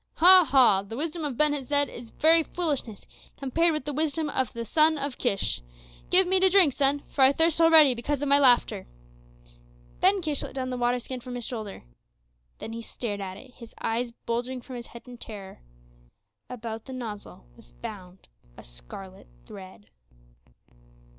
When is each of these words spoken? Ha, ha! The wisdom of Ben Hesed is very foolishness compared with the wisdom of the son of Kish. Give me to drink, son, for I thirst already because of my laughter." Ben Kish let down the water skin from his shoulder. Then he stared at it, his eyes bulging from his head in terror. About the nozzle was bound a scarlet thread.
Ha, 0.15 0.43
ha! 0.49 0.81
The 0.81 0.97
wisdom 0.97 1.23
of 1.23 1.37
Ben 1.37 1.53
Hesed 1.53 1.87
is 1.87 2.09
very 2.09 2.41
foolishness 2.41 3.05
compared 3.37 3.71
with 3.71 3.85
the 3.85 3.93
wisdom 3.93 4.31
of 4.31 4.51
the 4.51 4.65
son 4.65 4.97
of 4.97 5.19
Kish. 5.19 5.61
Give 6.09 6.25
me 6.25 6.39
to 6.39 6.49
drink, 6.49 6.73
son, 6.73 7.03
for 7.11 7.21
I 7.21 7.31
thirst 7.31 7.61
already 7.61 7.93
because 7.93 8.23
of 8.23 8.27
my 8.27 8.39
laughter." 8.39 8.87
Ben 9.99 10.23
Kish 10.23 10.41
let 10.41 10.55
down 10.55 10.71
the 10.71 10.75
water 10.77 10.99
skin 10.99 11.19
from 11.19 11.35
his 11.35 11.45
shoulder. 11.45 11.83
Then 12.57 12.73
he 12.73 12.81
stared 12.81 13.21
at 13.21 13.37
it, 13.37 13.53
his 13.53 13.75
eyes 13.79 14.11
bulging 14.25 14.59
from 14.59 14.75
his 14.75 14.87
head 14.87 15.03
in 15.05 15.19
terror. 15.19 15.61
About 16.49 16.85
the 16.85 16.93
nozzle 16.93 17.45
was 17.55 17.71
bound 17.73 18.27
a 18.57 18.63
scarlet 18.63 19.27
thread. 19.45 19.91